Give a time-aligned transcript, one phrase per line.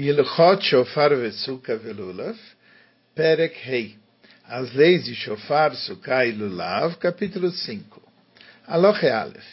[0.00, 2.34] Ilchot Shofar Vesuka Velulav,
[3.14, 3.96] Perek Rei.
[4.48, 8.00] As leis de Shofar, Sukkah e Lulav, capítulo 5.
[8.66, 9.44] Aloche Aleph.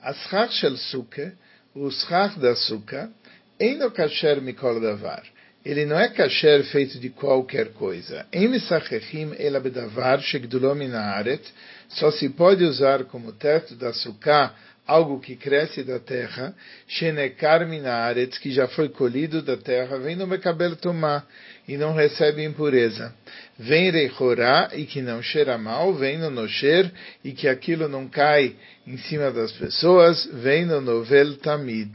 [0.00, 1.32] Aschach shel Sukkah,
[1.74, 3.10] o schach da Sukkah,
[3.58, 5.24] eino kasher mikol davar.
[5.64, 8.24] Ele não é kasher feito de qualquer coisa.
[8.32, 11.42] Em Misachechim ela bedavar shegdulom minaaret,
[11.88, 14.54] só se pode usar como teto da Sukkah
[14.88, 16.54] algo que cresce da terra,
[16.88, 21.24] Shenekar Minaretz, que já foi colhido da terra, vem no Mekabel Tomá
[21.68, 23.14] e não recebe impureza.
[23.58, 26.90] Vem Reichorá e que não cheira mal, vem no Nosher
[27.22, 28.56] e que aquilo não cai
[28.86, 31.94] em cima das pessoas, vem no Novel Tamid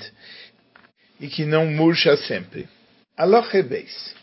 [1.19, 2.67] e que não murcha sempre.
[3.17, 4.13] Alochebeis.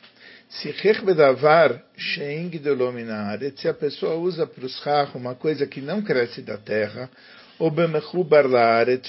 [0.48, 0.72] Se
[1.04, 2.50] bedavar sheing
[3.56, 4.80] se a pessoa usa para os
[5.14, 7.08] uma coisa que não cresce da terra,
[7.60, 7.70] ou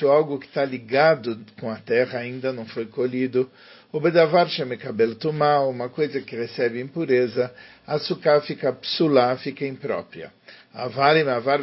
[0.04, 3.50] ou algo que está ligado com a terra, ainda não foi colhido,
[4.02, 4.50] bedavar
[5.70, 7.50] uma coisa que recebe impureza,
[7.88, 10.34] açúcar fica psulá, fica imprópria.
[10.74, 11.62] Avarim avar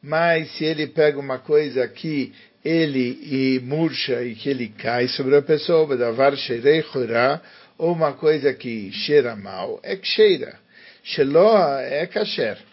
[0.00, 2.32] mas se ele pega uma coisa que
[2.64, 7.42] ele e murcha e que ele cai sobre a pessoa, bedavar chorá,
[7.76, 10.54] ou uma coisa que cheira mal, é que cheira.
[11.02, 12.67] Sheloa é kasher.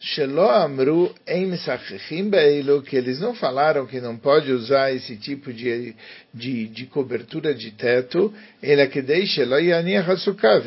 [0.00, 5.52] Shelo Amru em Mesachechim Beilo, que eles não falaram que não pode usar esse tipo
[5.52, 5.94] de,
[6.32, 10.60] de, de cobertura de teto, ele é que deixa Shelo Yaniach Asukah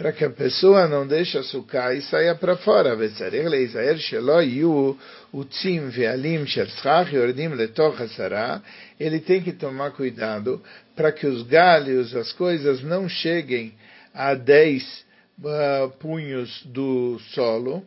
[0.00, 2.96] para que a pessoa não deixe açúcar e saia para fora.
[2.96, 4.92] וצריך להיזהר שלא יהיו
[5.34, 8.58] utzim ve'alim של סכך יורדים לתוך השרה.
[8.98, 10.62] Ele tem que tomar cuidado
[10.96, 13.74] para que os galhos, as coisas não cheguem
[14.14, 17.84] a 10 uh, punhos do solo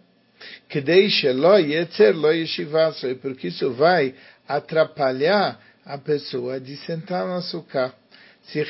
[0.68, 4.14] que deixa lo yetzer lo yeshivaso, porque isso vai
[4.46, 7.92] atrapalhar a pessoa de sentar no açúcar.
[8.44, 8.64] Se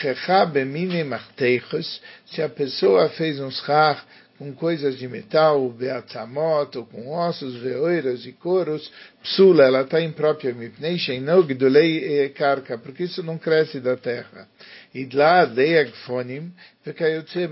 [2.27, 4.03] se a pessoa fez um schach
[4.39, 8.91] com coisas de metal, beatzamot, ou com ossos, veoiras e couros,
[9.21, 14.47] psula, ela está imprópria, mipnei sheinog dulei karka, porque isso não cresce da terra.
[14.95, 16.53] Idlad leagfonim,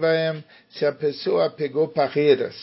[0.00, 2.54] baem, se a pessoa pegou parreiras,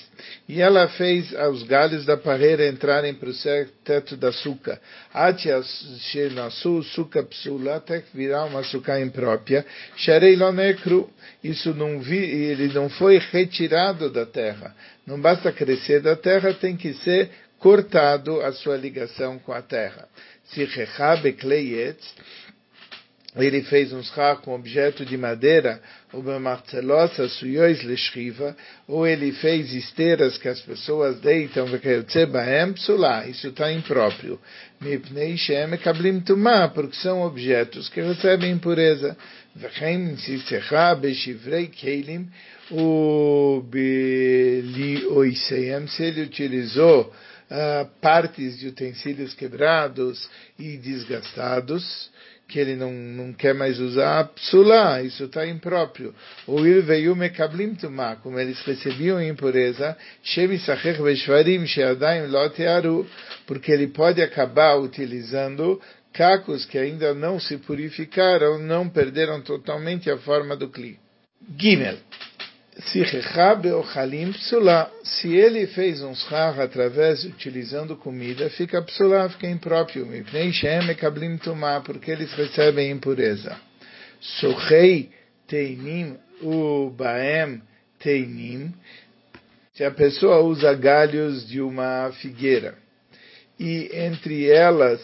[0.50, 3.34] e ela fez os galhos da parreira entrarem para o
[3.84, 4.82] teto da suca,
[5.14, 9.64] até shenasu suca psula, até que virar uma suca imprópria,
[9.96, 11.10] sharei lonekru,
[11.44, 14.76] isso não vi, ele não foi retirado da terra.
[15.06, 17.30] Não basta crescer da terra, tem que ser
[17.60, 20.08] cortado a sua ligação com a terra.
[20.46, 22.04] Se rechabe kleyetz,
[23.36, 25.82] ele fez um schach com objeto de madeira,
[28.88, 31.66] ou ele fez esteiras que as pessoas deitam,
[33.28, 34.40] isso está impróprio.
[36.76, 39.18] Porque são objetos que recebem impureza.
[45.88, 47.02] Se ele utilizou
[47.50, 50.30] uh, partes de utensílios quebrados
[50.60, 52.12] e desgastados,
[52.48, 56.14] que ele não, não quer mais usar, psulá, isso está impróprio.
[56.46, 63.08] O il veio mekablim tumá, como eles recebiam impureza, shemisachech beshvarim sheadaim lotearu,
[63.48, 65.82] porque ele pode acabar utilizando
[66.14, 71.00] cacos que ainda não se purificaram, não perderam totalmente a forma do cli.
[71.58, 71.98] Gimel.
[75.04, 80.08] Se ele fez um schach através, utilizando comida, fica psulá, fica impróprio.
[81.86, 83.56] Porque eles recebem impureza.
[84.20, 85.12] Sochei
[85.48, 87.62] teinim u baem
[88.00, 88.74] teinim.
[89.74, 92.76] Se a pessoa usa galhos de uma figueira
[93.60, 95.02] e entre elas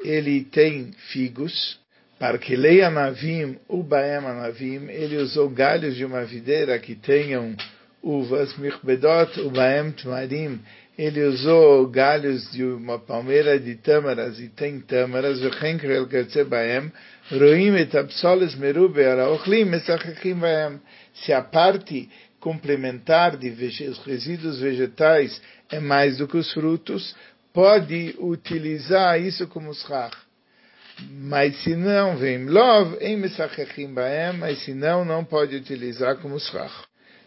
[0.00, 1.78] ele tem figos,
[2.22, 7.52] Parquilei Anavim, Ubaem Anavim, ele usou galhos de uma videira que tenham
[8.00, 10.60] uvas, Mirbedot Ubaem Tmarim,
[10.96, 16.06] ele usou galhos de uma palmeira de tâmaras e tem tâmaras, Vechenkrel
[16.48, 16.92] Baem,
[17.28, 20.80] Roim et Apsoles Merube Araochlim, Mesachachim Baem.
[21.24, 22.08] Se a parte
[22.38, 27.16] complementar de resíduos vegetais é mais do que os frutos,
[27.52, 30.16] pode utilizar isso como schach.
[31.10, 36.38] Mas se não vem lov, em mesachechim baem, mas se não, não pode utilizar como
[36.38, 36.72] schach.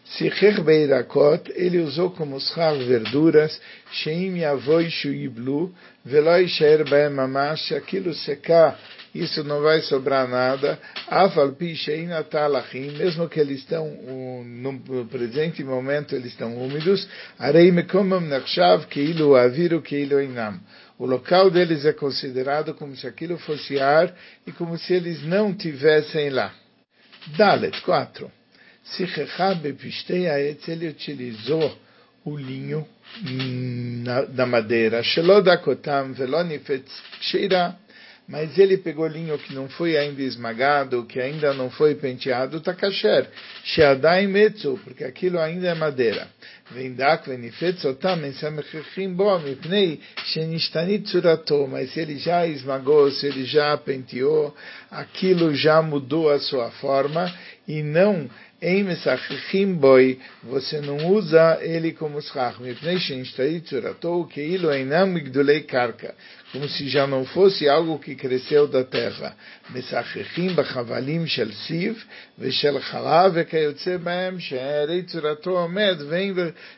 [0.04, 5.74] Sicher beirakot, ele usou como schach verduras, sheim yavoi shuiblu,
[6.04, 8.78] veloi sheer baem mamash, aquilo secar,
[9.12, 13.88] isso não vai sobrar nada, afal pi shein atalachim, mesmo que eles estão,
[14.44, 20.60] no presente momento, eles estão úmidos, arei mekomam nachshav keilu aviru keilu inam
[20.98, 24.14] O local deles é considerado como se aquilo fosse ar
[24.46, 26.54] e como se eles não tivessem lá.
[27.36, 28.30] Dalet 4.
[28.82, 31.76] Sichecha Pistei Aetz, ele utilizou
[32.24, 32.86] o linho
[34.30, 35.02] da madeira.
[35.02, 36.90] Shelodakotam velonifetz
[37.20, 37.76] sheira
[38.28, 43.28] mas ele pegou linho que não foi ainda esmagado, que ainda não foi penteado, takasher,
[43.62, 46.28] sheadai metzu, porque aquilo ainda é madeira.
[46.72, 54.52] Vendak venifetzotam ensamechechim bo mipnei shenishtanit tsurato, mas ele já esmagou, se ele já penteou,
[54.90, 57.32] aquilo já mudou a sua forma
[57.68, 58.28] e não
[58.60, 59.78] em mesachim
[60.42, 66.12] você não usa ele como schach, mipnei shenishtanit tsurato, keilo einam migdulei karka
[66.56, 69.36] como se já não fosse algo que cresceu da terra.
[69.68, 72.02] Mesachechim bachavalim shel siv,
[72.38, 76.32] veshel chalav, vekayotze baem, sheerei tzurato omed, vem,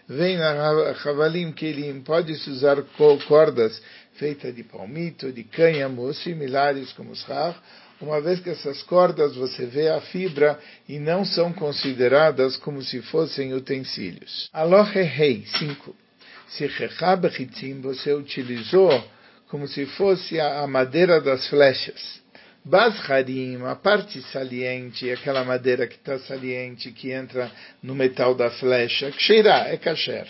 [0.09, 2.83] vem na chavalim que ele pode-se usar
[3.29, 3.81] cordas
[4.15, 7.57] feitas de palmito, de cânhamo, similares como os rach,
[8.01, 10.59] uma vez que essas cordas você vê a fibra
[10.89, 14.51] e não são consideradas como se fossem utensílios.
[14.53, 15.95] Alohe Rei 5.
[16.49, 16.69] Se
[17.81, 19.18] você utilizou
[19.49, 22.21] como se fosse a, madeira das flechas.
[22.65, 27.51] Basharim, a parte saliente, aquela madeira que está saliente, que entra
[27.83, 30.27] no metal da flecha, ksheira, é kasher.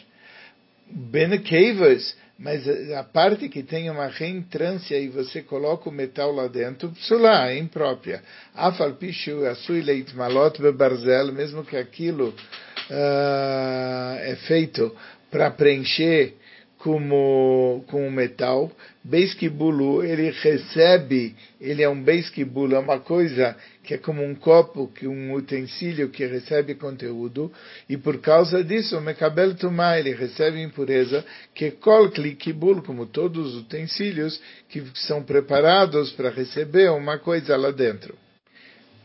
[0.91, 2.63] Benekevas, mas
[2.97, 7.59] a parte que tem uma reentrância e você coloca o metal lá dentro, psulá, é
[7.59, 8.23] imprópria.
[8.55, 14.97] Afal pishu asui leit malot bebarzel, mesmo que aquilo uh, é feito
[15.29, 16.35] para preencher
[16.79, 18.71] como, com o metal.
[19.03, 24.89] Beiskibulu, ele recebe, ele é um beiskibulu, é uma coisa que é como um copo,
[24.89, 27.51] que um utensílio que recebe conteúdo,
[27.89, 33.55] e por causa disso, o mekabel tumá, ele recebe impureza, que kol klikibul, como todos
[33.55, 38.15] os utensílios que são preparados para receber uma coisa lá dentro.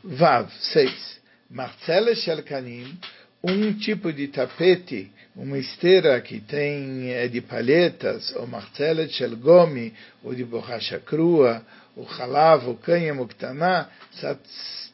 [0.03, 1.21] Vav, 6.
[1.49, 2.97] Marcela Shelkanim,
[3.43, 9.93] um tipo de tapete, uma esteira que tem é de palhetas, ou martelet shel gomi,
[10.23, 11.61] ou de borracha crua,
[11.95, 13.89] o halav, o cânhamo ktaná,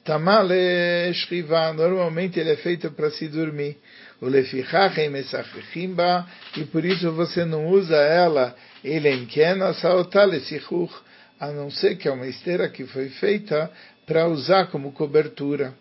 [0.04, 3.78] tamale shriva, normalmente ele é feito para se dormir.
[4.20, 10.94] O lefichachem esachechimba, e por isso você não usa ela, ele em kena saotale sichuch,
[11.40, 13.72] a não ser que é uma esteira que foi feita
[14.06, 15.74] para usar como cobertura.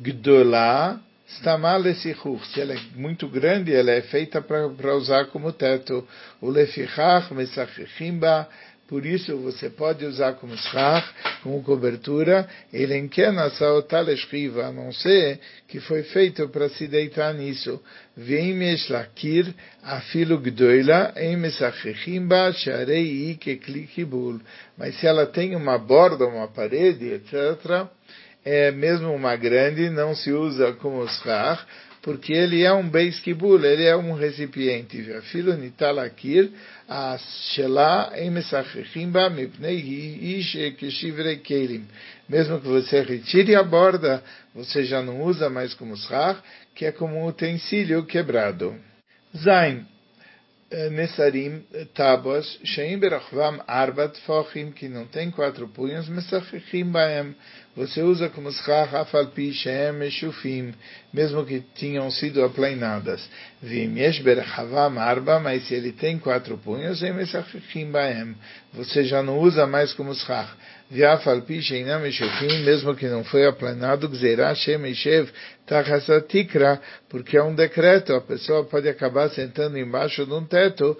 [0.00, 1.00] Gdolá,
[1.36, 6.06] Stamale sichuch, se ela é muito grande, ela é feita para usar como teto.
[6.40, 8.48] O lefichach mesachechimba,
[8.88, 11.06] por isso você pode usar como schach,
[11.42, 15.38] como cobertura, ele enquena saotaleshriva, a não ser
[15.68, 17.78] que foi feito para se deitar nisso.
[18.16, 18.56] Vem
[18.88, 24.40] lakir afilo gdoila em mesachechimba sharei ike klikibul.
[24.78, 27.86] Mas se ela tem uma borda, uma parede, etc.,
[28.44, 31.66] é mesmo uma grande, não se usa como schar,
[32.02, 35.02] porque ele é um beis kibul, ele é um recipiente.
[35.30, 36.50] Filo nitalakir,
[37.54, 39.76] shela emesachechimba mipnei
[40.38, 41.84] ish keshivrei kelim.
[42.28, 44.22] Mesmo que você retire a borda,
[44.54, 46.42] você já não usa mais como schar,
[46.74, 48.74] que é como um utensílio quebrado.
[49.36, 49.84] Zain,
[50.70, 57.34] Nesarim, tábuas, Sheim berachvam arbat fochim, que não tem quatro punhos, Mesachechim baem,
[57.74, 60.74] você usa como schach afalpi shem meshufim,
[61.10, 63.26] mesmo que tinham sido aplainadas.
[63.62, 68.34] Vim yesh berchavam arba, mas se ele tem quatro punhos, emesachim baem.
[68.74, 70.52] Você já não usa mais como schach
[72.64, 74.08] mesmo que não foi aplanado,
[77.10, 80.96] porque é um decreto, a pessoa pode acabar sentando embaixo de um teto,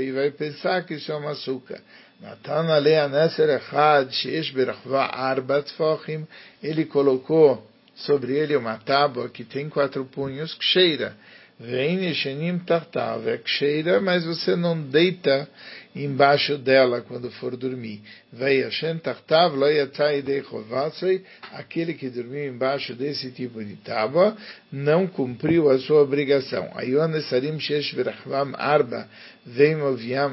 [0.00, 1.80] e vai pensar que isso é uma açúcar.
[2.20, 6.26] Natan Alea Nesser Echad, Sheish Berachva Arbat Fochim,
[6.62, 11.16] ele colocou sobre ele uma tábua que tem quatro punhos, Ksheira.
[11.60, 15.48] Vem Shenim Tartav, é Ksheira, mas você não deita
[15.94, 18.02] embaixo dela quando for dormir.
[21.52, 24.36] Aquele que dormiu embaixo desse tipo de tábua,
[24.70, 26.70] não cumpriu a sua obrigação.
[28.56, 29.08] Arba,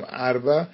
[0.10, 0.70] Arba,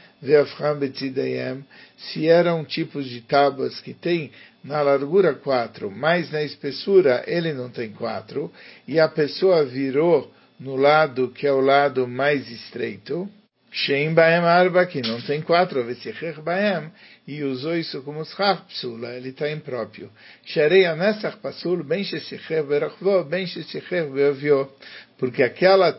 [1.97, 4.31] se eram tipos de tábuas que tem
[4.63, 8.51] na largura quatro, mas na espessura ele não tem quatro,
[8.87, 13.27] e a pessoa virou no lado que é o lado mais estreito,
[13.73, 16.91] Shein Baem Arba, que não tem quatro, Vesichech Baem,
[17.25, 20.11] e usou isso como Schach Psula, ele está impróprio.
[20.43, 24.69] Sharei Anesach Pasul, Ben Shesichech Berachvo, Ben Shesichech Beovio,
[25.17, 25.93] porque aquela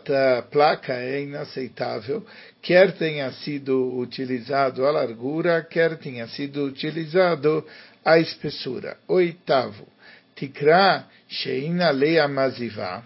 [0.51, 2.23] placa é inaceitável,
[2.61, 7.65] quer tenha sido utilizado a largura, quer tenha sido utilizado
[8.05, 8.97] a espessura.
[9.07, 9.87] Oitavo,
[10.35, 13.03] Tikra Sheina Leia Mazivah,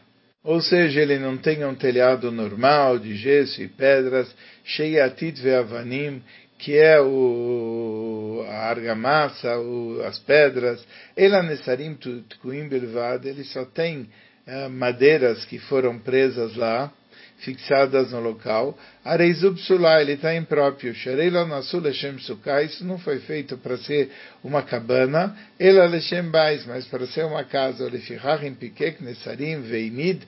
[0.47, 6.23] ou seja, ele não tem um telhado normal de gesso e pedras, Sheyatit Ve'avanim,
[6.57, 10.81] que é o, a argamassa, o, as pedras,
[11.17, 14.07] Ela Nesarim Tkuim Belvad, ele só tem
[14.47, 16.93] uh, madeiras que foram presas lá,
[17.39, 18.77] fixadas no local.
[19.03, 20.93] Areizub Sulá, ele está impróprio.
[20.93, 24.09] Shareila Nasul Leshem Sukkah, isso não foi feito para ser
[24.43, 25.37] uma cabana.
[25.59, 27.89] Ela Leshem Bais, mas para ser uma casa.
[27.89, 30.21] Lefichachim Pikek Nesarim Veimid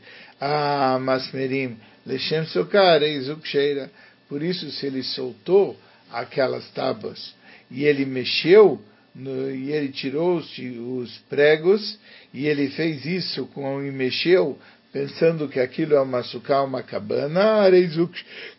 [1.01, 3.89] Masmerim Leshem Sukkah, Areizub Sheira.
[4.27, 5.75] Por isso, se ele soltou
[6.11, 7.33] aquelas tábuas
[7.71, 8.81] e ele mexeu,
[9.13, 11.99] no, e ele tirou os, os, pregos,
[12.33, 14.57] e ele fez isso com e mexeu
[14.91, 18.13] pensando que aquilo é uma suká, uma cabana, areizuk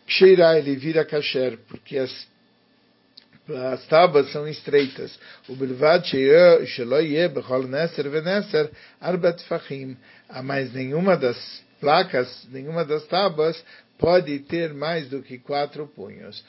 [0.07, 2.27] ksheira, ele vira kasher, porque as,
[3.73, 5.17] as tábuas são estreitas.
[5.47, 6.05] O bilvad
[6.65, 8.69] sheloye bechol neser veneser
[8.99, 9.97] arbat fachim.
[10.43, 11.37] Mas nenhuma das
[11.79, 13.61] placas, nenhuma das tábuas
[14.01, 16.43] pode ter mais do que quatro punhos.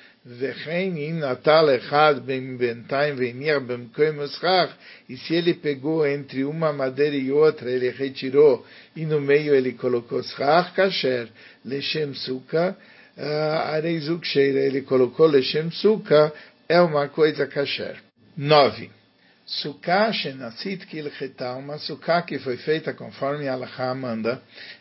[5.08, 8.66] E se ele pegou entre uma madeira e outra, ele retirou,
[8.96, 11.28] e no meio ele colocou schach kasher,
[11.62, 12.74] leshem suka,
[13.18, 16.32] ah, areizuk ele colocou leshem suka,
[16.66, 17.96] é uma coisa kasher.
[18.34, 19.01] Nove.
[19.60, 24.40] Sukkah shenasit kilcheta, uma sukkah que foi feita conforme a Alaha manda,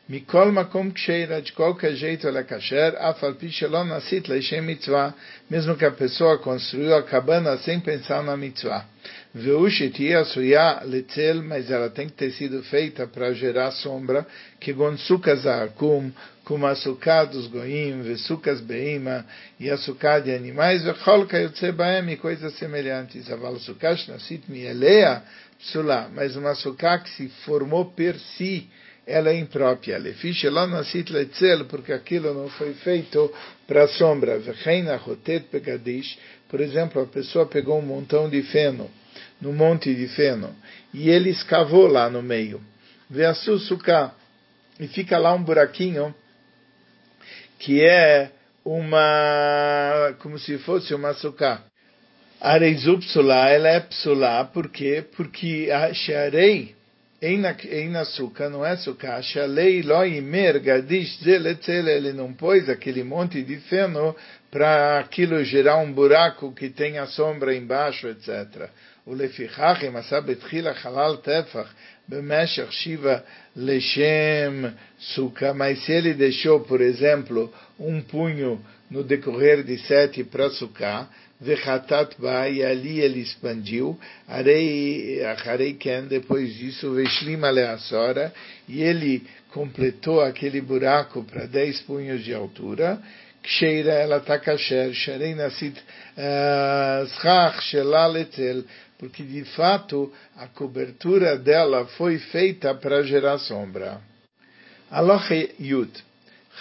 [0.09, 5.13] mikol makom ksheira, de qualquer jeito ela é kasher, afal pishelon nasit leishem mitzvah,
[5.49, 8.85] mesmo que a pessoa construiu a cabana sem pensar na mitzvah.
[9.35, 14.25] Veushiti asuya letzel, mas ela tem que ter sido feita para gerar sombra,
[14.57, 16.13] que gonsukas arkum,
[16.51, 19.25] como açúcar dos goim, vesukas beima,
[19.57, 23.31] e açúcar de animais, vechol kayotze baem, e coisas semelhantes.
[23.31, 25.23] Aval sukash nasit mielea
[25.57, 28.69] psula, mas uma açúcar que se formou per si,
[29.07, 29.97] ela é imprópria.
[29.97, 33.33] Lefiche lá nasit letzel, porque aquilo não foi feito
[33.65, 34.37] para sombra.
[34.37, 38.91] Vecheina rotet pegadish, por exemplo, a pessoa pegou um montão de feno,
[39.39, 40.53] no monte de feno,
[40.93, 42.59] e ele escavou lá no meio.
[43.09, 44.13] Veasu suká,
[44.77, 46.13] e fica lá um buraquinho,
[47.61, 48.31] que é
[48.65, 51.61] uma como se fosse uma sucá.
[52.39, 55.05] arei psulá, ela é psulá, por quê?
[55.15, 56.75] Porque a sharei
[57.21, 63.57] em açúcar, não é açúcar, shalei loimer gadish zeletele, ele não pôs aquele monte de
[63.57, 64.15] feno
[64.49, 68.69] para aquilo gerar um buraco que tenha sombra embaixo, etc.
[69.05, 71.69] O lefichach, masabetchila halal tefach,
[72.11, 73.23] Bemeshach Shiva
[73.55, 80.49] Leshem Sukkah, mas se ele deixou, por exemplo, um punho no decorrer de sete para
[80.49, 81.07] Sukkah,
[81.39, 88.33] Vechatat Ba, e ali ele expandiu, Arei Acharei Ken, depois disso, Veshlim Aleassora,
[88.67, 93.01] e ele completou aquele buraco para dez punhos de altura,
[93.41, 95.75] Ksheira Ela Takasher, Sharei Nasit
[96.17, 98.63] eh, Schach Shelal Etel,
[99.01, 103.99] porque de fato a cobertura dela foi feita para gerar sombra.
[104.91, 105.91] Aloche Yud.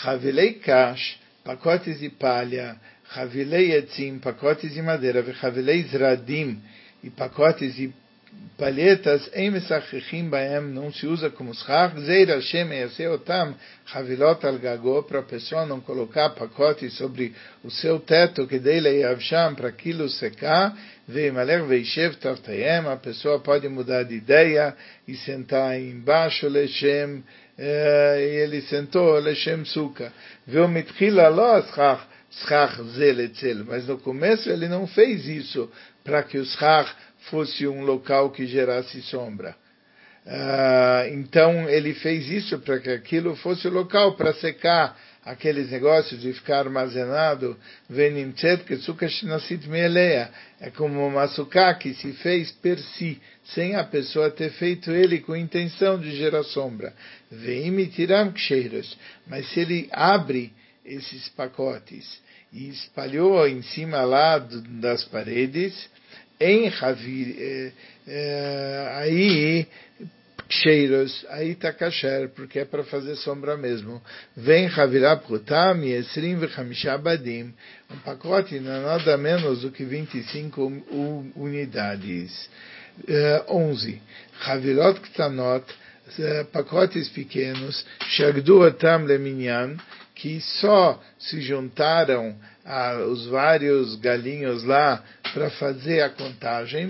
[0.02, 2.80] Chavilei Kash, pacotes de palha,
[3.12, 6.62] Chavilei Etzim, pacotes de madeira, Chavilei Zradim,
[7.04, 7.92] e pacotes de
[8.60, 12.68] palhetas, em Mesachichim Baem, não se usa como schach, Zeir Hashem
[13.10, 13.54] Otam,
[13.86, 17.34] Chavilot al Gago, para a pessoa não colocar pacotes sobre
[17.64, 20.76] o seu teto, que dele Yavsham, para aquilo secar,
[21.08, 24.76] Veimaler Veishev Tartayem, a pessoa pode mudar de ideia
[25.08, 27.24] e sentar embaixo, Leshem,
[27.58, 30.12] e ele sentou, Leshem Suka.
[30.46, 35.70] Veu Mitchila Lo Schach, Schach Zeletzel, mas no começo ele não fez isso
[36.04, 39.54] para que o Schach fosse um local que gerasse sombra.
[40.26, 46.20] Uh, então ele fez isso para que aquilo fosse o local para secar aqueles negócios
[46.20, 47.56] de ficar armazenado.
[50.60, 55.20] É como uma suká que se fez per si, sem a pessoa ter feito ele
[55.20, 56.92] com intenção de gerar sombra.
[59.26, 60.52] Mas se ele abre
[60.84, 62.20] esses pacotes
[62.52, 65.88] e espalhou em cima lá das paredes,
[66.40, 67.72] em Havir, é,
[68.06, 69.68] é, aí
[70.52, 74.02] Cheiros, aí está kasher, porque é para fazer sombra mesmo.
[74.36, 76.36] Vem Havirá Prutam e Esrim
[77.00, 77.54] Badim,
[77.88, 82.50] um pacote não é nada menos do que 25 unidades.
[82.98, 84.02] Uh, 11.
[84.40, 85.64] Havirot Ktanot,
[86.18, 89.76] uh, pacotes pequenos, Shagdu Atam Leminyan,
[90.20, 96.88] que só se juntaram a, os vários galinhos lá para fazer a contagem,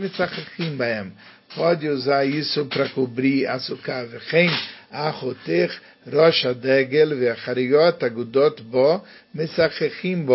[1.54, 4.06] pode usar isso para cobrir açúcar.
[4.32, 4.50] Vem
[4.90, 5.70] ahoter
[6.12, 9.00] rosh adegel ve'achariot agudot bo
[9.32, 10.26] mesachechim.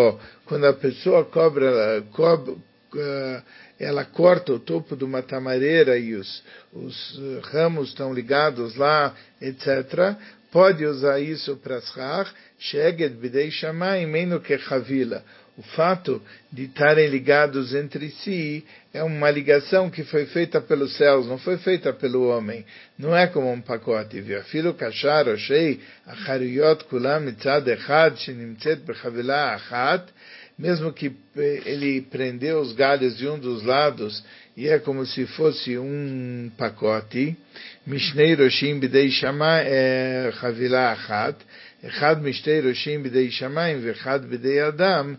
[0.46, 2.54] Quando a pessoa cobra, cobra,
[2.96, 3.42] eh,
[3.78, 7.20] ela corta o topo de uma tamareira e os, os
[7.52, 10.16] ramos estão ligados lá, etc.
[10.56, 15.22] Pode usar isso para schach, sheged bidei shamayim, meino que chavila
[15.56, 16.22] o fato
[16.52, 21.56] de estarem ligados entre si é uma ligação que foi feita pelos céus, não foi
[21.56, 22.64] feita pelo homem.
[22.98, 24.22] Não é como um pacote.
[24.50, 30.04] Filho kashar oshei achariyot kulam mitzad echad shenimtzet bechavila achat,
[30.58, 34.22] mesmo que eh, ele prendeu os galhos de um dos lados
[34.56, 37.36] e é como se fosse um pacote.
[37.86, 39.60] Mishnei roshim bidei shama
[40.40, 41.36] chavila achat.
[41.82, 45.18] Echad mishtei roshim bidei shamayim vechad bidei adam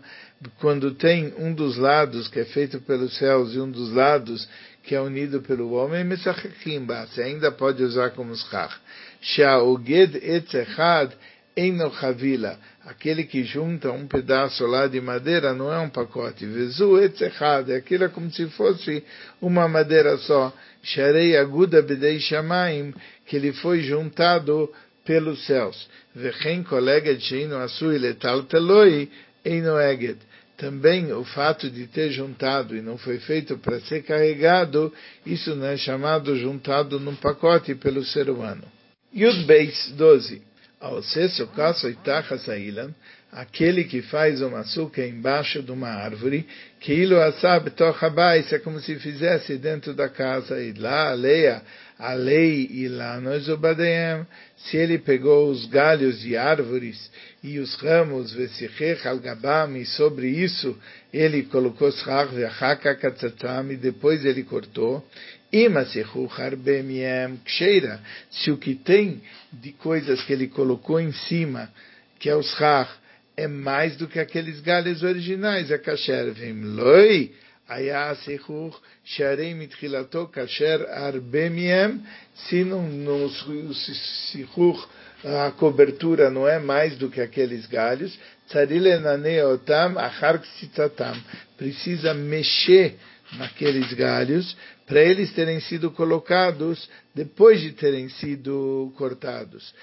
[0.60, 4.48] quando tem um dos lados que é feito pelos céus e um dos lados
[4.84, 8.74] que é unido pelo homem, você ainda pode usar como schach.
[9.20, 11.12] Sha'oged etzechad
[11.58, 12.58] eino chavila.
[12.84, 16.46] Aquele que junta um pedaço lá de madeira não é um pacote.
[16.46, 17.70] Vezu etzechad.
[17.72, 19.04] Aquilo é como se fosse
[19.40, 20.52] uma madeira só.
[20.82, 22.94] Sharei aguda bidei shamaim.
[23.26, 24.72] Que ele foi juntado
[25.04, 25.88] pelos céus.
[26.14, 29.10] Vechen colega de sheino asui letal teloi
[29.44, 30.18] eino eged
[30.58, 34.92] também o fato de ter juntado e não foi feito para ser carregado,
[35.24, 38.64] isso não é chamado juntado num pacote pelo ser humano.
[39.14, 40.47] Yud Beis 12.
[43.30, 46.46] Aquele que faz uma açúcar embaixo de uma árvore,
[46.80, 51.62] que ilo asab tochabais, é como se fizesse dentro da casa, e lá a leia,
[51.98, 54.26] a lei e lá nós obedecemos.
[54.56, 57.10] Se ele pegou os galhos de árvores
[57.42, 60.78] e os ramos, vesichech al gabam, e sobre isso
[61.12, 65.04] ele colocou schach ve'achaka katzatam, e depois ele cortou,
[68.30, 71.70] se o que tem de coisas que ele colocou em cima,
[72.18, 72.98] que é os rar,
[73.36, 77.32] é mais do que aqueles galhos originais, é kasher vem loi,
[82.48, 84.48] se não, não, se, se,
[85.24, 88.18] a cobertura não é mais do que aqueles galhos,
[91.56, 92.96] precisa mexer
[93.32, 99.74] naqueles galhos para eles terem sido colocados depois de terem sido cortados.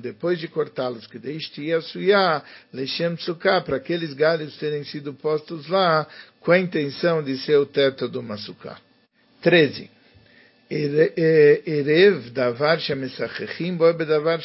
[0.00, 1.18] Depois de cortá-los, que
[3.60, 6.06] para aqueles galhos terem sido postos lá
[6.40, 8.78] com a intenção de ser o teto do maçuká.
[9.40, 9.97] 13.
[10.70, 12.78] Erev davar
[13.78, 14.38] boi bedavar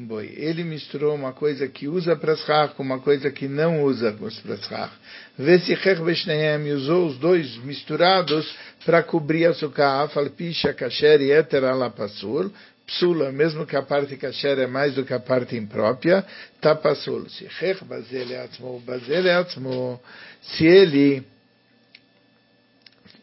[0.00, 0.34] boi.
[0.36, 4.56] Ele misturou uma coisa que usa para schach com uma coisa que não usa para
[4.56, 4.92] schach.
[5.38, 8.52] Vesichech beshnehem usou os dois misturados
[8.84, 10.08] para cobrir a sukkah.
[10.08, 12.50] Falpisha kasher e eter ala pasul.
[12.84, 16.26] Psula, mesmo que a parte kasher é mais do que a parte imprópria,
[16.60, 17.28] tá pasul.
[17.30, 20.00] Sichech bazel atzmo, bazel atzmo.
[20.42, 21.22] Se ele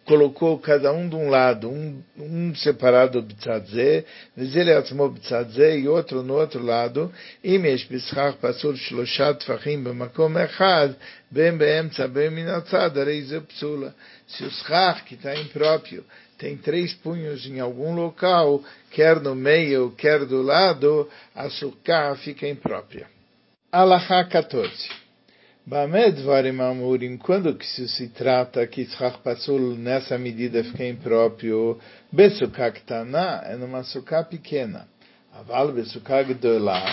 [0.08, 6.24] colocou cada um de um lado, um, um separado b'tzadze, vezele atzmo b'tzadze, e outro
[6.24, 7.12] no outro lado,
[7.44, 10.96] imesh b'schach pasur shloshat tfachim b'makom echad,
[11.30, 13.94] bem be'emtza bem minatzad, areize psula.
[14.28, 16.06] Se o schach, que está impróprio,
[16.38, 22.48] tem três punhos em algum local, quer no meio, quer do lado, a sukkah fica
[22.48, 23.08] imprópria.
[23.70, 25.07] Alahá 14.
[25.70, 31.78] Bamed Varim Amurim, quando que se trata que Tzchach Pasul nessa medida fica impróprio,
[32.10, 34.88] Besuká Ktana é numa suká pequena,
[35.34, 36.86] Aval Besuká Gdolah,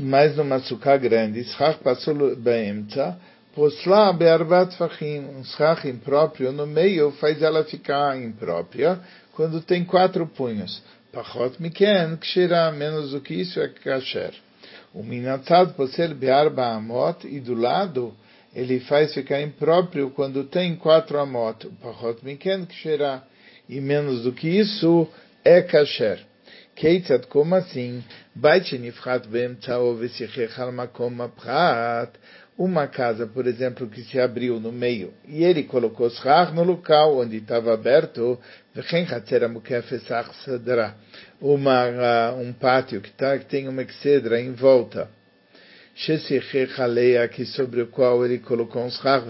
[0.00, 3.16] mas numa suká grande, Tzchach Pasul Beemtza,
[3.54, 8.98] Posla Bearbat Fachim, um Tzchach impróprio no meio faz ela ficar imprópria,
[9.36, 10.82] quando tem quatro punhos.
[11.12, 14.34] Pachot Miken, Kshira, menos do que isso é Kasher.
[14.92, 18.14] O minatzad posel bearba amot, e do lado
[18.54, 21.68] ele faz ficar impróprio quando tem quatro amot.
[21.80, 23.22] Pachot miken ksherá.
[23.68, 25.06] E menos do que isso
[25.44, 26.18] é kasher.
[26.74, 28.02] Keitzad, como assim?
[28.34, 32.10] Bait shenifchat beemtzao vesichech al makom aprat.
[32.58, 37.18] Uma casa, por exemplo, que se abriu no meio, e ele colocou schach no local
[37.18, 38.38] onde estava aberto,
[41.40, 45.08] uma, um pátio que, tá, que tem uma excedra em volta.
[47.32, 49.24] Que sobre o qual ele colocou um schach,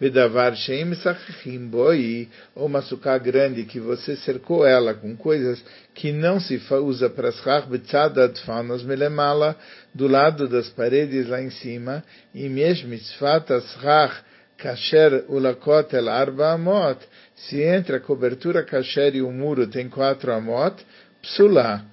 [0.00, 5.62] Vedavar Sheim Sachimboi, ou uma sucá grande que você cercou ela com coisas
[5.94, 9.56] que não se usa para Sach Betzadat Fanos Melemala,
[9.92, 14.22] do lado das paredes lá em cima, e mesmo Mitzvat Rah
[14.56, 16.98] Kasher Ulakot El Arba Amot,
[17.34, 20.76] se entre a cobertura Kasher e o muro tem quatro Amot,
[21.22, 21.84] Psulá,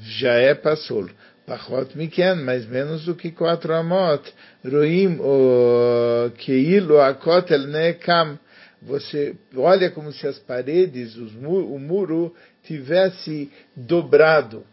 [0.00, 1.10] já é Passul.
[1.46, 4.22] Pachot Miken, mais menos do que quatro amot.
[4.64, 8.38] Roim o Keilu Akotel Nekam.
[8.80, 14.64] Você olha como se as paredes, os, o muro, tivesse dobrado.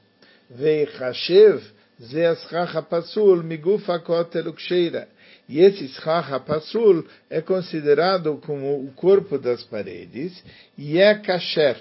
[0.50, 1.62] Veihashev
[2.02, 5.08] Ze Aschacha Pasul Miguf Akotel Uksheira.
[5.50, 10.44] E esse Schacha Pasul é considerado como o corpo das paredes
[10.78, 11.78] e é kasher.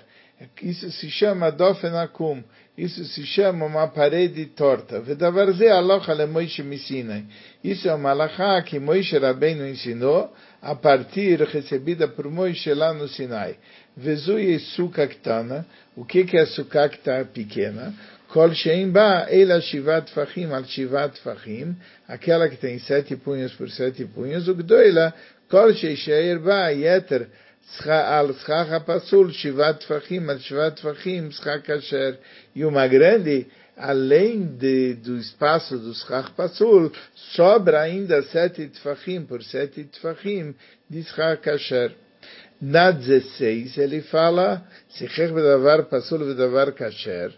[0.63, 2.43] Isso se chama Dofenakum.
[2.79, 5.03] Isso se chama uma parede torta.
[7.65, 13.09] Isso é uma alahá que Moishe Rabbeinu ensinou a partir recebida por Moishe lá no
[13.09, 13.57] Sinai.
[13.97, 15.67] Vezui suka ktana.
[15.97, 16.99] O que é suka que
[17.35, 17.93] pequena?
[18.29, 21.75] Kol sheim ba ela shivat fachim al shivat fachim.
[22.07, 24.47] Aquela que tem sete punhos por sete punhos.
[24.47, 25.13] O gdoila
[25.51, 27.27] kol sheisheir ba yeter
[27.87, 32.19] al schach pasul, shivat fachim, al shivat fachim, schach kasher.
[32.55, 36.93] E uma grande, além de, do espaço do schach pasul,
[37.35, 40.55] sobra ainda sete tfachim por sete tfachim
[40.89, 41.95] de schach kasher.
[42.61, 47.33] Na 16 ele fala, sichech bedavar pasul bedavar kasher,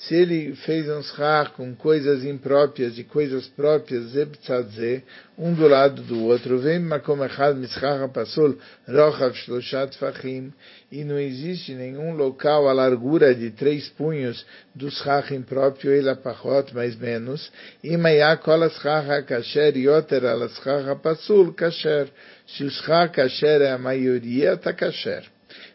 [0.00, 5.02] se ele fez um schar com coisas impróprias e coisas próprias, zebtzadze,
[5.38, 10.52] um do lado do outro, vem makom echad mischar pasul rochav shloshat fachim,
[10.92, 14.44] e não existe nenhum local a largura de três punhos
[14.74, 17.50] do schar impróprio, ele pachot, mais menos,
[17.82, 22.08] e maiá kol schar kasher yoter al schar pasul kasher,
[22.46, 25.24] se o schar kasher é a maioria, está kasher.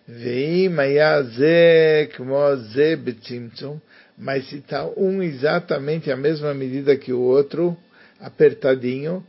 [0.10, 3.78] ואם היה זה כמו זה בצמצום,
[4.17, 7.77] mas se está um exatamente a mesma medida que o outro,
[8.21, 9.25] apertadinho,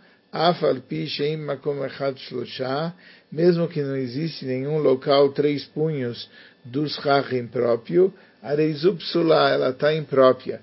[3.31, 6.29] mesmo que não existe nenhum local três punhos
[6.63, 10.61] dos rachim próprio, areizupsula, ela está imprópria.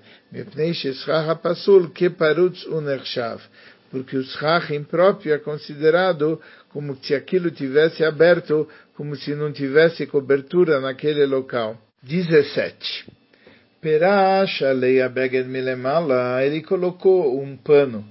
[1.41, 3.41] pasul keparutz unershav.
[3.91, 10.05] Porque o schach impróprio é considerado como se aquilo tivesse aberto, como se não tivesse
[10.07, 11.77] cobertura naquele local.
[12.03, 13.05] 17.
[13.85, 18.03] Perash Aleia Beged Milemala, ele colocou um pano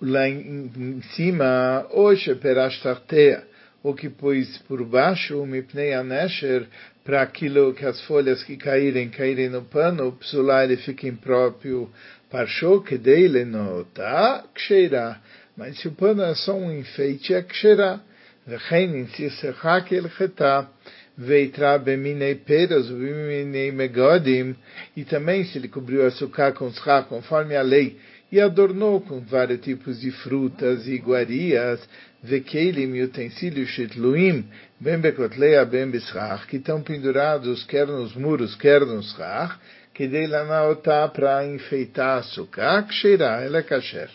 [0.00, 3.44] lá em, em cima, Oshe Perash Tartea,
[3.82, 6.66] o que pôs por baixo, Mipnei Anesher,
[7.04, 11.90] para aquilo que as folhas que caírem, caírem no pano, o psular ele fica impróprio,
[12.30, 15.20] parchou que dele nota, ksheira.
[15.54, 18.00] Mas se o pano é só um enfeite, é ksheira.
[18.46, 20.68] Vechen in sirsecha el chetá.
[21.16, 24.56] Veitra beminei peras, beminei megodim,
[24.96, 27.98] e também se ele cobriu açúcar com schá, conforme a lei,
[28.30, 31.86] e adornou com vários tipos de frutas e iguarias,
[32.22, 34.46] vekelim e utensílios shetluim,
[34.80, 39.58] ben bekotleia ben beschach, que estão pendurados quer nos muros, quer nos schach,
[39.92, 44.08] que dei lá na otá para enfeitar açúcar, ksheirá, ela é kasher.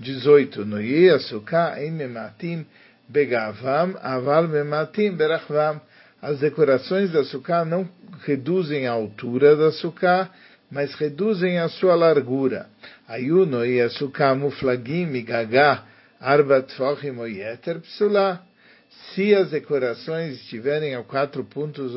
[0.00, 0.64] 18.
[0.64, 2.66] Noie açúcar em mematim
[3.08, 5.80] begavam, aval mematim berachvam,
[6.21, 7.87] as decorações da sukkah não
[8.25, 10.29] reduzem a altura da sukkah,
[10.71, 12.67] mas reduzem a sua largura.
[13.07, 15.83] Ayuno e a sukkah muflagim gagá
[16.19, 18.41] arba tfochim o yeter psula.
[19.13, 21.91] Se as decorações estiverem a quatro, pontos,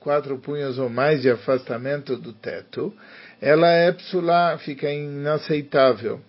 [0.00, 2.94] quatro punhos ou mais de afastamento do teto,
[3.40, 6.20] ela é psula, fica inaceitável.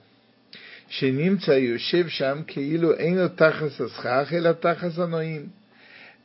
[0.89, 5.48] שנמצא יושב שם כאילו אין לו תחס הסכך, אלא תחס הנועים.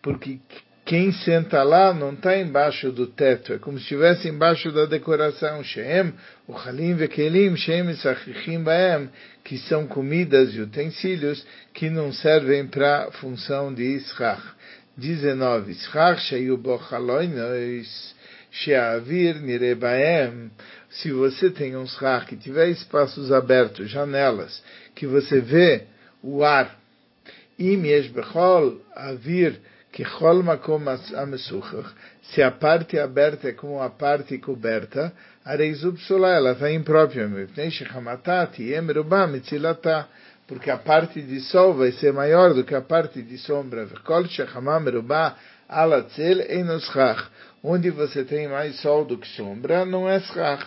[0.03, 0.38] Porque
[0.88, 5.62] quem senta lá não está embaixo do teto, é como se estivesse embaixo da decoração.
[5.62, 6.13] Shem,
[6.47, 9.10] o Halim Vekelim, Shem Sachichim Baem,
[9.43, 14.41] que são comidas e utensílios que não servem para função de Ischach.
[14.95, 15.73] 19.
[15.73, 18.15] Ischach Shayu Bochaloinos,
[18.50, 20.50] Sheavir Nirebaem.
[20.89, 24.63] Se você tem um Ischach que tiver espaços abertos, janelas,
[24.95, 25.84] que você vê
[26.23, 26.80] o ar,
[27.60, 29.60] Im Yesh Bechol Avir
[29.91, 30.84] que Chol Makom
[31.15, 31.89] Amesuchach,
[32.21, 35.13] se a parte aberta é como a parte coberta,
[35.45, 37.30] Areizu Psula, ela está imprópria,
[40.47, 43.88] porque a parte de sol vai ser maior do que a parte de sombra.
[47.63, 50.65] Onde você tem mais sol do que sombra, não é schach.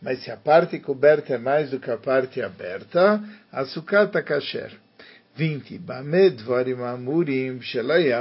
[0.00, 4.81] Mas se a parte coberta é mais do que a parte aberta, a sucata kasher.
[5.34, 5.78] 20.
[5.78, 7.60] Bamed varim amurim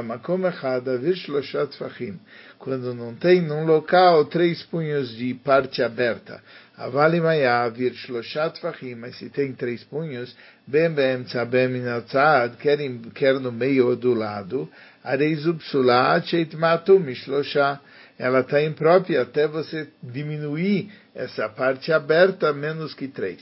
[0.03, 2.15] makom echad avir.
[2.57, 6.41] Quando não tem num local três punhos de parte aberta.
[6.77, 8.95] Avalimaya vir shloshat fachim.
[8.95, 14.69] Mas se tem três punhos, bem bem tzabem minatzad, quer no meio ou do lado,
[15.03, 17.79] areizu psulat sheit matu mishlosha
[18.21, 23.41] ela está imprópria até você diminuir essa parte aberta menos que três.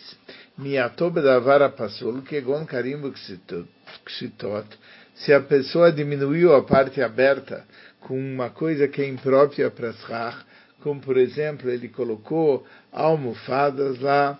[0.59, 4.77] Miatob da vara pasul, kegon carimbo ksitot.
[5.15, 7.65] Se a pessoa diminuiu a parte aberta
[8.01, 10.37] com uma coisa que é imprópria para Srach,
[10.81, 14.39] como por exemplo, ele colocou almofadas lá,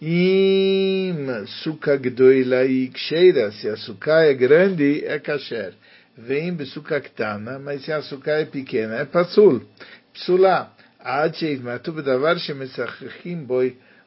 [0.00, 5.74] Im suka gdoila e se a suka é grande, é kasher
[6.16, 9.62] vem besuka ktana, mas se a açúcar é pequena, é pasul.
[10.14, 10.72] Psula.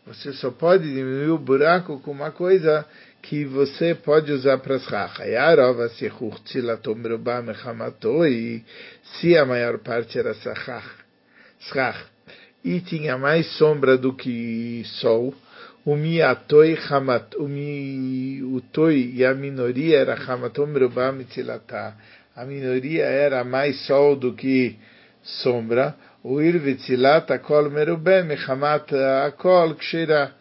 [0.10, 2.84] Você só pode diminuir o buraco com uma coisa
[3.22, 4.80] que você pode usar para
[8.28, 8.66] e
[9.04, 10.88] se a maior parte era sachach,
[12.66, 15.32] e tinha mais sombra do que sol,
[15.86, 21.96] o miatoi hamat, o miutoi e a minoria era hamatom merubá mitzilata.
[22.36, 24.76] A minoria era mais sol do que
[25.22, 25.96] sombra.
[26.24, 28.92] O ir vitzilata kol merubé mechamat
[29.28, 30.32] akol kshira.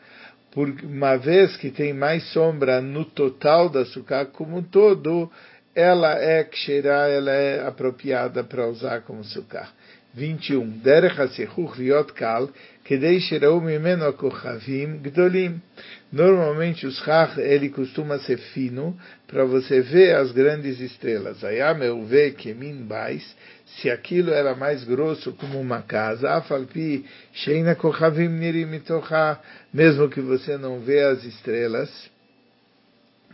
[0.51, 5.31] Por uma vez que tem mais sombra no total da sucá como um todo,
[5.75, 9.69] ela é kshira, ela é apropriada para usar como sucá.
[10.15, 10.81] 21.
[10.83, 12.49] Derech hasichuch liot kal,
[12.85, 15.61] kedei shirau mimeno akochavim gdolim.
[16.11, 21.45] Normalmente o schach, ele costuma ser fino, para você ver as grandes estrelas.
[21.45, 23.37] Ayam eu ve kemin bais,
[23.68, 29.40] se aquilo era mais grosso como uma casa, afalpi sheina kochavim nirim mitocha,
[29.74, 31.90] mesmo que você não vê as estrelas,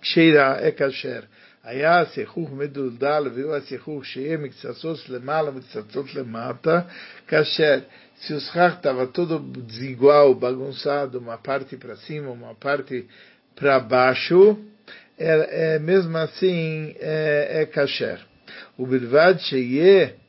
[0.01, 1.23] ksheira é kasher.
[1.63, 6.81] היה השיחוך מדולדל והוא השיחוך שיהיה מקצצות למעלה ומקצצות למטה,
[7.27, 7.79] כאשר
[8.21, 13.07] se o schach estava todo desigual, bagunçado, uma parte para cima, uma parte
[13.55, 14.59] para baixo,
[15.17, 18.19] é, é, mesmo assim é, é kasher.
[18.79, 20.22] ובלבד שיהיה, שלא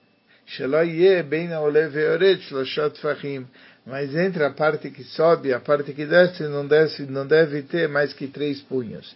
[3.85, 7.87] mas entre a parte que sobe a parte que desce, não, desce, não deve ter
[7.87, 9.15] mais que três punhos.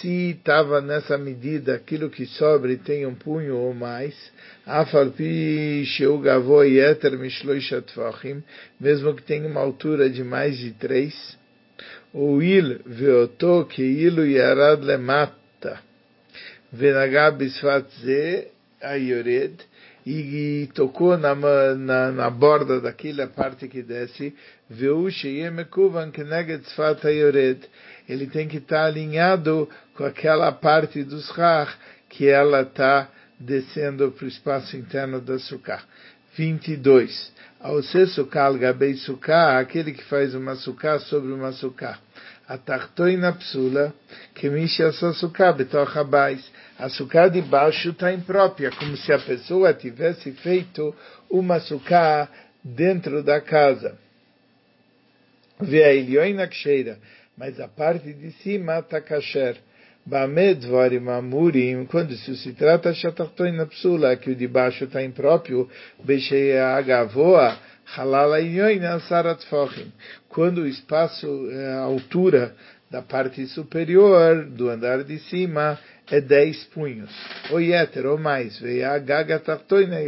[0.00, 4.14] Se estava nessa medida, aquilo que sobre tem um punho ou mais,
[8.80, 11.38] mesmo que tenha uma altura de mais de três,
[12.12, 15.43] o il veoto que ilu yarad lemata,
[17.38, 18.48] bisfat ze
[18.82, 19.64] ayored,
[20.06, 21.34] e tocou na,
[21.74, 24.34] na, na borda daquela parte que desce,
[28.08, 31.74] ele tem que estar alinhado com aquela parte do schach
[32.10, 33.08] que ela está
[33.40, 35.82] descendo para o espaço interno da sukkah.
[36.36, 37.32] 22.
[37.60, 41.98] Ao ser sukkah al-gabei sukkah, aquele que faz uma sukkah sobre uma sukkah.
[42.46, 43.94] A tartoina psula,
[44.34, 45.14] que mexe a sua
[46.00, 50.94] abais a sucá de baixo está imprópria, como se a pessoa tivesse feito
[51.30, 52.28] uma sucá
[52.62, 53.96] dentro da casa.
[55.60, 56.98] Vê a ilhoina cheira,
[57.36, 59.56] mas a parte de cima está kasher.
[60.06, 65.70] Bamed varim amurim, quando se trata shatartoina psula, que o de baixo está impróprio,
[66.04, 67.56] becheia agavoa,
[70.28, 72.54] Quando o espaço, eh, a altura
[72.90, 75.78] da parte superior do andar de cima
[76.10, 77.10] é dez punhos.
[77.50, 78.60] O yeter, ou mais,
[79.38, 80.00] tartoina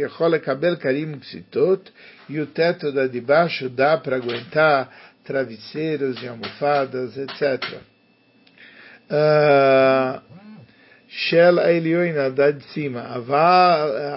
[2.29, 4.89] e o teto da de baixo dá para aguentar
[5.23, 7.81] travesseiros e almofadas, etc.
[9.09, 10.21] Uh,
[11.09, 13.01] Shel Elioina, da de cima,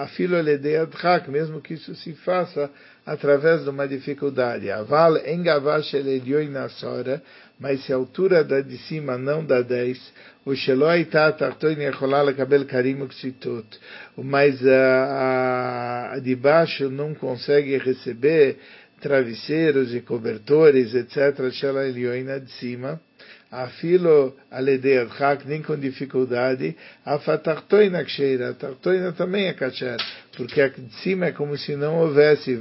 [0.03, 2.69] afilo ledeadchak, mesmo que isso se faça
[3.05, 4.69] através de uma dificuldade.
[4.69, 7.21] Aval engavá Shel Elioina sora,
[7.59, 10.13] mas se a altura da de cima não dá 10,
[10.45, 13.67] o Sheloi está tartoin yecholá cabelo carim uksitot,
[14.17, 18.57] mas a, a, a de baixo não consegue receber
[18.99, 23.01] travesseiros e cobertores, etc., Shela Elioina de cima,
[23.51, 29.97] afilo aledeiadchak, nem com dificuldade, a fatartoina ksheira, a tartoina também é kasher,
[30.35, 32.55] porque a de cima é como se não houvesse,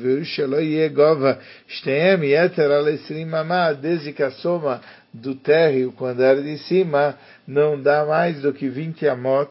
[3.74, 4.80] desde que a soma
[5.12, 9.50] do térreo, quando era de cima, não dá mais do que 20 amot,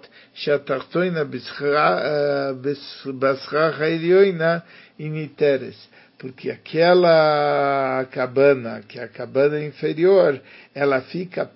[4.98, 5.78] initeres
[6.20, 10.40] porque aquela cabana, que é a cabana inferior,
[10.76, 11.50] ela fica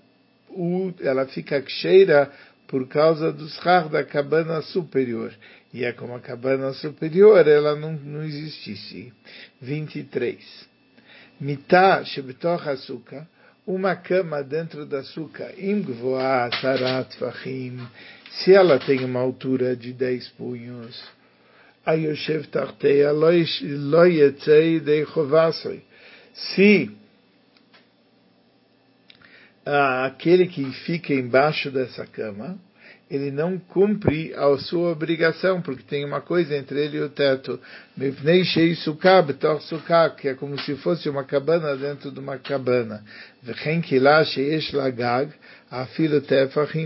[1.01, 2.31] ela fica cheira
[2.67, 5.33] por causa dos rar da cabana superior
[5.73, 9.11] e é como a cabana superior ela não, não existisse.
[9.59, 10.69] 23.
[11.41, 13.27] Mitá shebetoch açúcar,
[13.65, 17.79] uma cama dentro da suka imgvoa sarat fahim,
[18.29, 21.03] se ela tem uma altura de 10 punhos,
[21.85, 25.81] ayoshev tarteia loyetzei deichovasoi.
[26.33, 26.91] Se
[29.65, 32.59] ah, aquele que fica embaixo dessa cama,
[33.15, 37.59] ele não cumpre a sua obrigação, porque tem uma coisa entre ele e o teto.
[40.17, 43.03] Que é como se fosse uma cabana dentro de uma cabana.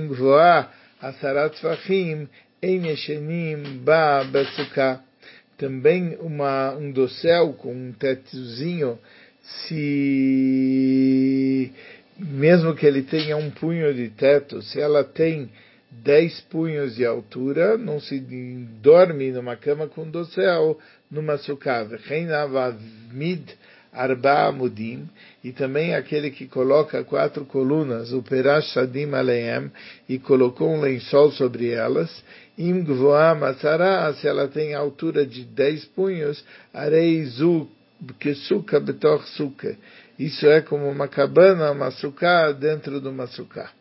[0.08, 0.70] Gvoa,
[1.02, 2.28] asarat fachim,
[3.84, 4.24] ba
[5.58, 9.00] Também uma, um dossel com um tetozinho,
[9.42, 10.68] se
[12.20, 15.50] mesmo que ele tenha um punho de teto, se ela tem
[16.04, 18.20] dez punhos de altura, não se
[18.82, 20.80] dorme numa cama com dossel
[21.10, 21.86] numa sucá.
[23.12, 23.50] mid
[23.98, 25.10] arba mudim,
[25.44, 29.72] e também aquele que coloca quatro colunas, o perash sadim aleem,
[30.08, 32.24] e colocou um lençol sobre elas,
[32.58, 32.86] im
[33.40, 37.68] matzara, se ela tem altura de dez punhos, areizu
[38.20, 39.76] kesuka betoch suka.
[40.20, 43.72] Isso é como uma cabana, uma suká dentro de uma suká.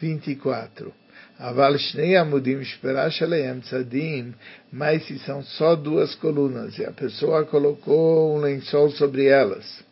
[0.00, 0.92] 24.
[1.38, 4.34] Aval shnei amudim shperash aleim tzadim,
[4.72, 9.84] mas se são só duas colunas, e a pessoa colocou um lençol sobre elas.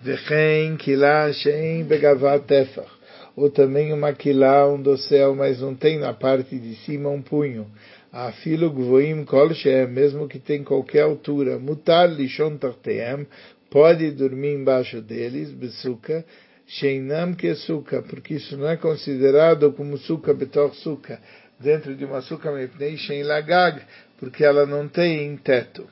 [0.00, 2.94] Vechem kilá shein begavat tefach
[3.36, 7.66] ou também uma quilá, um dossel, mas não tem na parte de cima um punho.
[8.12, 9.50] A filo gvoim kol
[9.90, 13.26] mesmo que tem qualquer altura, mutar lishon tarteem,
[13.70, 16.24] pode dormir embaixo deles, besuka,
[16.66, 21.20] sheinam que suka, porque isso não é considerado como suka betor suka,
[21.60, 23.82] dentro de uma suka mepnei shein lagag,
[24.18, 25.88] porque ela não tem teto.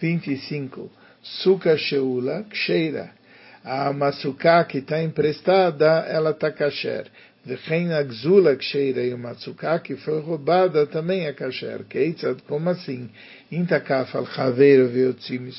[0.00, 0.90] 25.
[1.22, 3.22] Suka sheula, ksheira
[3.64, 7.06] a masuká que está emprestada, ela está kasher.
[7.44, 11.82] Vem a gzula ksheira uma matsuká que foi roubada também é kasher.
[11.88, 13.10] Keitzad, como assim?
[13.50, 15.52] Intakaf al chaveiro veotzim e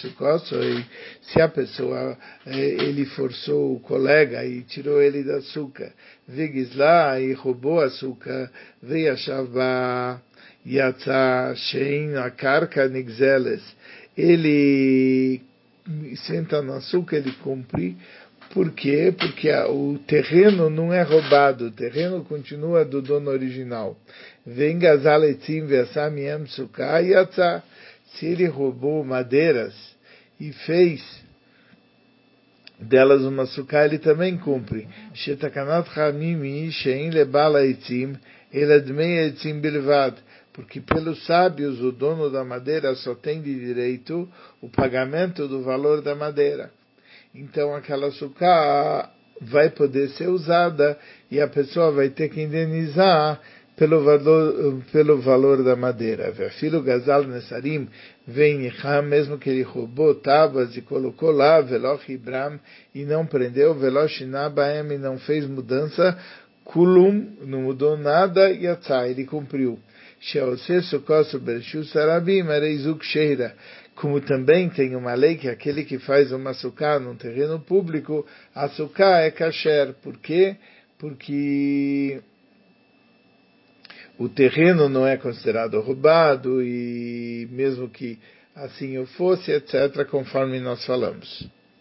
[1.21, 5.91] se a pessoa, ele forçou o colega e tirou ele da açúcar,
[6.75, 8.49] lá e roubou açúcar,
[8.81, 9.17] veio a
[10.65, 13.61] yatsa shein a karka nigzeles,
[14.17, 15.41] ele
[16.25, 17.97] senta no açúcar, ele cumpre.
[18.53, 19.11] Por quê?
[19.17, 23.97] Porque o terreno não é roubado, o terreno continua do dono original.
[24.45, 26.45] Vem gazaletzim vesamiem
[27.09, 27.63] yatsa.
[28.13, 29.73] Se ele roubou madeiras
[30.39, 31.01] e fez
[32.79, 34.87] delas uma suká, ele também cumpre.
[35.15, 38.15] Shetakanat chamimi shein lebala etzim,
[38.53, 40.13] eladmei etzim bilvad
[40.53, 44.29] porque pelos sábios o dono da madeira só tem de direito
[44.61, 46.71] o pagamento do valor da madeira.
[47.33, 49.09] Então aquela sucá
[49.41, 50.97] vai poder ser usada
[51.31, 53.39] e a pessoa vai ter que indenizar
[53.75, 56.31] pelo valor, pelo valor da madeira.
[56.51, 57.89] Filho Gazal Nessarim
[58.27, 62.59] vem mesmo que ele roubou tábuas e colocou lá, Veloch Ibram,
[62.93, 66.17] e não prendeu, Veloch Inabaem, e não fez mudança,
[66.63, 68.65] Kulum, não mudou nada, e
[69.09, 69.79] ele cumpriu.
[73.95, 78.67] Como também tem uma lei que aquele que faz uma suká num terreno público, a
[78.69, 79.93] suká é kasher.
[80.01, 80.57] Por quê?
[80.97, 82.21] Porque
[84.17, 88.19] o terreno não é considerado roubado e mesmo que
[88.55, 91.47] assim o fosse, etc., conforme nós falamos.